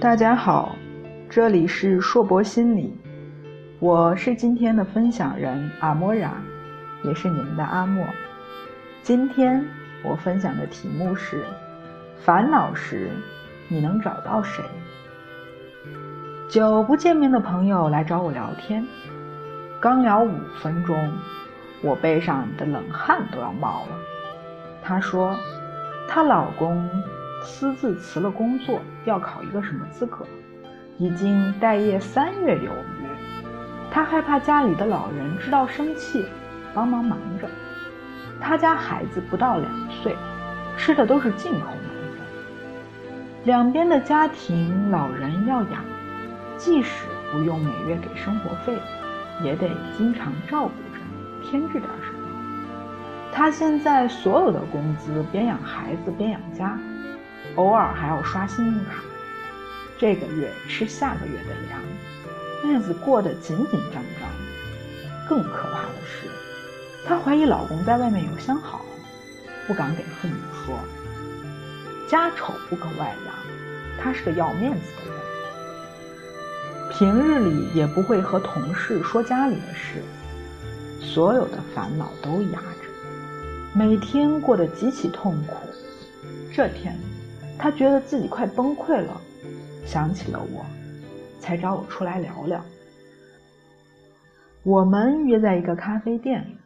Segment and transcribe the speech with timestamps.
[0.00, 0.76] 大家好，
[1.28, 2.96] 这里是硕博心理，
[3.80, 6.32] 我是今天的分享人阿莫然，
[7.02, 8.06] 也是你们的阿莫。
[9.02, 9.64] 今天
[10.04, 11.44] 我分享的题目是：
[12.24, 13.10] 烦恼时
[13.68, 14.62] 你能找到谁？
[16.48, 18.86] 久不见面的朋友来找我聊天，
[19.80, 20.32] 刚聊五
[20.62, 21.12] 分钟，
[21.82, 23.96] 我背上的冷汗都要冒了。
[24.82, 25.36] 她说，
[26.08, 26.88] 她老公。
[27.42, 30.26] 私自辞了工作，要考一个什么资格？
[30.98, 33.06] 已经待业三月有余。
[33.88, 36.24] 她害怕家里的老人知道生气，
[36.74, 37.48] 帮忙忙着。
[38.40, 39.70] 她家孩子不到两
[40.02, 40.16] 岁，
[40.76, 42.26] 吃的都是进口奶粉。
[43.44, 45.84] 两边的家庭老人要养，
[46.56, 48.76] 即使不用每月给生活费，
[49.44, 51.00] 也得经常照顾着，
[51.50, 52.28] 添置点什么。
[53.32, 56.78] 他现在所有的工资，边养孩子边养家。
[57.54, 59.02] 偶尔还要刷信用卡，
[59.98, 61.80] 这个月吃下个月的粮，
[62.64, 64.28] 日子过得紧紧张张。
[65.28, 66.28] 更可怕的是，
[67.06, 68.84] 她怀疑老公在外面有相好，
[69.66, 70.34] 不敢给父母
[70.64, 70.78] 说。
[72.08, 73.34] 家丑不可外扬，
[73.98, 75.20] 她是个要面子的人。
[76.90, 80.02] 平日里也不会和同事说家里的事，
[81.06, 85.54] 所有的烦恼都压着，每天过得极其痛苦。
[86.52, 86.96] 这天。
[87.58, 89.18] 他觉得自己快崩溃了，
[89.86, 90.62] 想起了我，
[91.40, 92.62] 才找我出来聊聊。
[94.62, 96.58] 我们约在一个咖啡店里，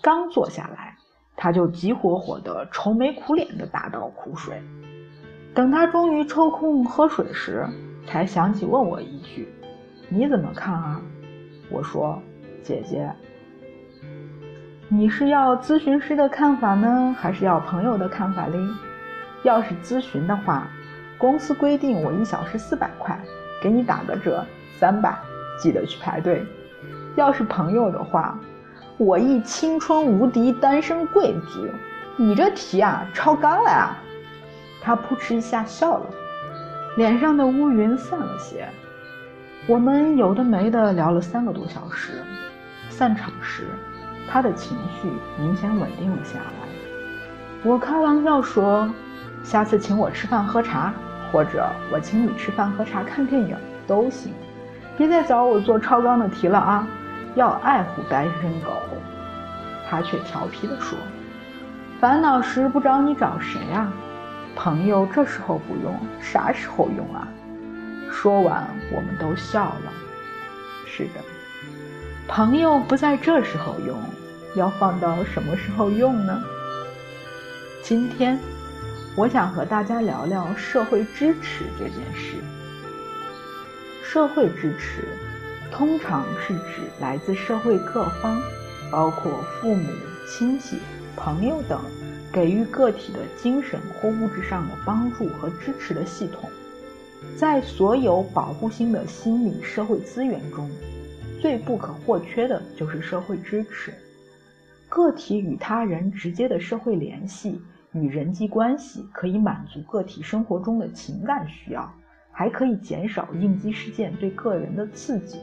[0.00, 0.96] 刚坐下来，
[1.36, 4.62] 他就急火火的、愁眉苦脸的大倒苦水。
[5.54, 7.68] 等他终于抽空喝水时，
[8.06, 9.46] 才想起问我一句
[10.08, 11.02] ：“你怎么看啊？”
[11.70, 12.18] 我说
[12.66, 13.08] ：“姐姐，
[14.88, 18.58] 你是要咨询师的看法呢，还是要朋友的看法嘞？”
[19.44, 20.66] 要是咨询的话，
[21.16, 23.16] 公司规定我一小时四百块，
[23.62, 24.44] 给你打个折
[24.80, 25.16] 三百，
[25.62, 26.44] 记得去排队。
[27.14, 28.36] 要是朋友的话，
[28.98, 31.68] 我一青春无敌单身贵族，
[32.16, 33.96] 你这题啊超纲了啊！
[34.82, 36.06] 他扑哧一下笑了，
[36.96, 38.66] 脸上的乌云散了些。
[39.68, 42.22] 我们有的没的聊了三个多小时，
[42.96, 43.66] 散场时，
[44.26, 46.68] 他的情绪明显稳定了下来。
[47.62, 48.88] 我开玩笑说。
[49.44, 50.92] 下次请我吃饭喝茶，
[51.30, 54.32] 或者我请你吃饭喝茶看电影都行，
[54.96, 56.88] 别再找我做超纲的题了啊！
[57.36, 58.72] 要爱护单身狗。
[59.88, 60.98] 他却调皮地说
[62.00, 63.92] ：“烦恼时不找你找谁啊？
[64.56, 67.28] 朋友这时候不用，啥时候用啊？”
[68.10, 69.92] 说完，我们都笑了。
[70.86, 71.20] 是的，
[72.28, 73.96] 朋友不在这时候用，
[74.56, 76.42] 要放到什么时候用呢？
[77.82, 78.38] 今天。
[79.16, 82.36] 我想和大家聊聊社会支持这件事。
[84.04, 85.08] 社会支持
[85.72, 88.38] 通常是指来自社会各方，
[88.90, 89.88] 包括父母、
[90.28, 90.76] 亲戚、
[91.16, 91.80] 朋友等，
[92.30, 96.50] 给予个体的精神或物质上的帮助和支持的系统。
[97.34, 100.70] 在所有保护性的心理社会资源中，
[101.46, 103.94] 最不可或缺的就是社会支持。
[104.88, 107.62] 个体与他人直接的社会联系。
[107.92, 111.88] 与人际关系可以满足个体生活中的情感需要，
[112.32, 115.38] 还可以减少应激事件对个人的刺激。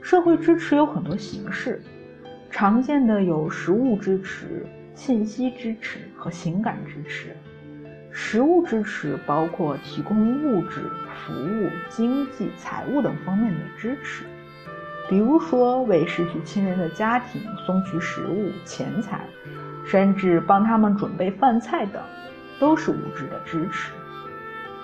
[0.00, 1.82] 社会支持有很多形式，
[2.48, 4.64] 常见的有实物支持、
[4.94, 7.36] 信息支持和情感支持。
[8.12, 10.80] 实物支持包括提供物质、
[11.26, 14.24] 服务、经济、财务等方面的支持，
[15.08, 19.20] 比如说为失去亲人的家庭送去食物、钱财。
[19.90, 22.02] 甚至帮他们准备饭菜等，
[22.60, 23.90] 都是物质的支持。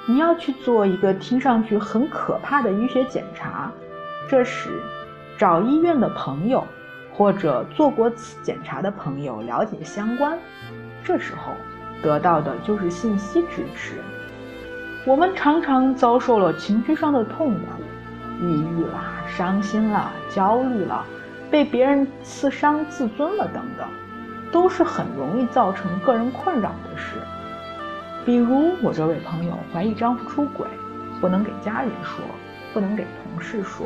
[0.08, 3.70] 你要去做一个听上去很可怕的医学检查，
[4.30, 4.82] 这时
[5.36, 6.66] 找医院的朋友
[7.12, 10.38] 或者做过此检查的朋友了解相关。
[11.04, 11.52] 这时候
[12.02, 13.96] 得到的就是信息支持。
[15.04, 17.60] 我们常常遭受了情绪上的痛苦，
[18.40, 21.04] 抑郁了、伤心了、焦虑了，
[21.50, 23.86] 被别人刺伤自尊了等等。
[24.52, 27.16] 都是很容易造成个人困扰的事，
[28.24, 30.64] 比如我这位朋友怀疑丈夫出轨，
[31.20, 32.24] 不能给家人说，
[32.72, 33.84] 不能给同事说，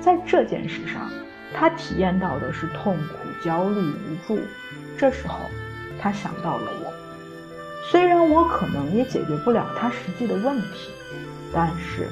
[0.00, 1.02] 在这件事上，
[1.52, 4.40] 她体验到的是痛苦、焦虑、无助。
[4.96, 5.38] 这时候，
[6.00, 6.90] 她想到了我，
[7.90, 10.90] 虽然我可能也解决不了她实际的问题，
[11.52, 12.08] 但是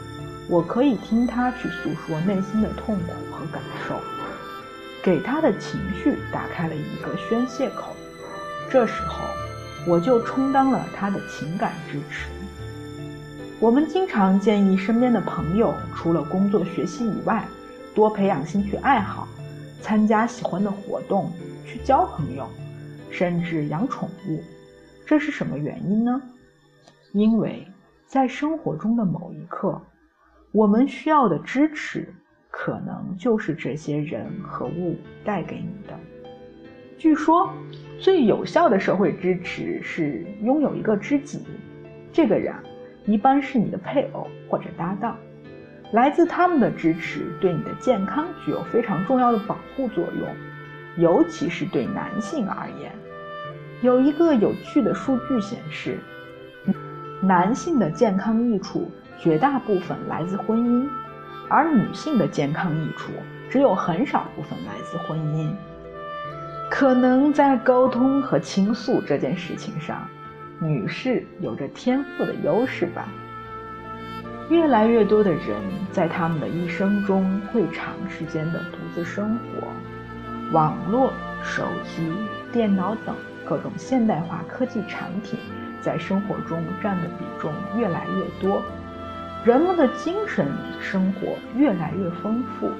[0.49, 3.95] 我可以听他去诉说内心的痛苦和感受。
[5.03, 7.93] 给他的情绪打开了一个宣泄口。
[8.71, 9.25] 这时候，
[9.87, 12.29] 我就充当了他的情感支持。
[13.59, 17.45] 我们经常建议身边的朋友，除了工作学习以外，
[17.95, 19.27] 多培养兴趣爱好，
[19.81, 21.33] 参加喜欢的活动，
[21.67, 22.49] 去交朋友，
[23.11, 24.43] 甚至养宠物。
[25.05, 26.23] 这是什么原因呢？
[27.13, 27.67] 因为
[28.07, 29.81] 在生活中的某一刻，
[30.53, 32.07] 我们需要的支持，
[32.51, 35.99] 可能就是这些人和物带给你的。
[36.99, 37.51] 据说，
[37.99, 41.41] 最有效的社会支持是拥有一个知己，
[42.13, 42.55] 这个人
[43.07, 45.17] 一般是你的配偶或者搭档。
[45.93, 52.93] 来自他们的支持，对你的健康具有非常重要的保护作用，尤其是对男性而言。
[53.81, 55.99] 有一个有趣的数据显示，
[57.23, 58.91] 男性的健康益处
[59.23, 60.89] 绝大部分来自婚姻，
[61.49, 63.13] 而女性的健康益处
[63.49, 65.49] 只有很少部分来自婚姻。
[66.69, 70.09] 可能在沟通和倾诉这件事情上，
[70.59, 73.07] 女士有着天赋的优势吧。
[74.51, 75.57] 越来越多的人
[75.93, 79.69] 在他们的一生中会长时间的独自生活，
[80.51, 81.13] 网络、
[81.45, 81.63] 手
[81.95, 82.13] 机、
[82.53, 83.15] 电脑等。
[83.45, 85.37] 各种现代化科技产品
[85.81, 88.63] 在生活中占的比重越来越多，
[89.45, 90.47] 人们的精神
[90.81, 92.71] 生活越来越丰富。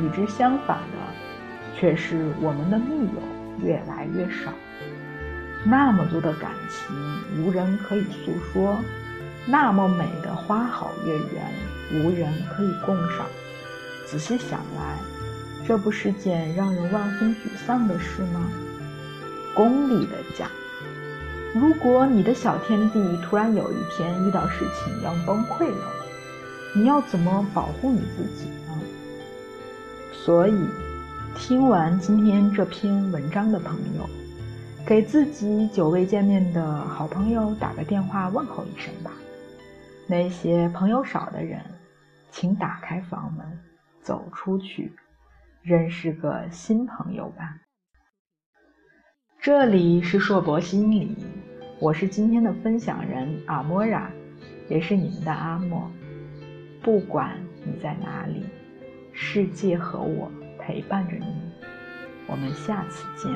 [0.00, 4.52] 与之相反的，却是我们的密友越来越少。
[5.64, 6.96] 那么多的感情
[7.42, 8.78] 无人可以诉说，
[9.44, 13.26] 那么美的花好月圆无人可以共赏。
[14.06, 14.98] 仔细想来，
[15.66, 18.48] 这不是件让人万分沮丧的事吗？
[19.52, 20.48] 功利的讲，
[21.54, 25.92] 如果你的小天地突然有一天遇到事情要崩溃了，
[26.74, 28.80] 你要怎么保护你自己呢？
[30.12, 30.68] 所以，
[31.34, 34.08] 听完今天这篇文章的朋友，
[34.84, 39.10] 给自己久未见面的好朋友打个电话问候一声吧。
[40.06, 41.60] 那些朋友少的人，
[42.30, 43.46] 请打开房门，
[44.02, 44.92] 走出去，
[45.62, 47.56] 认识个新朋友吧。
[49.40, 51.16] 这里是硕博心理，
[51.78, 54.10] 我是今天的分享人阿莫拉，
[54.68, 55.88] 也是你们的阿莫。
[56.82, 58.42] 不管你在哪里，
[59.12, 61.24] 世界和我陪伴着你。
[62.26, 63.30] 我们下次见。